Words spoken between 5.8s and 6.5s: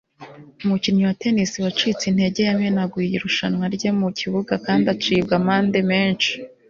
menshi